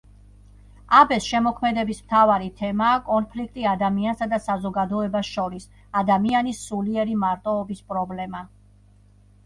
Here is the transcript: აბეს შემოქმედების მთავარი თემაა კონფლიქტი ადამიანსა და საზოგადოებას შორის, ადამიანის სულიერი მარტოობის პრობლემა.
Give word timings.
აბეს 0.99 1.27
შემოქმედების 1.33 1.99
მთავარი 2.05 2.47
თემაა 2.63 2.95
კონფლიქტი 3.11 3.67
ადამიანსა 3.73 4.29
და 4.33 4.41
საზოგადოებას 4.49 5.33
შორის, 5.37 5.71
ადამიანის 6.03 6.67
სულიერი 6.71 7.23
მარტოობის 7.29 7.89
პრობლემა. 7.93 8.47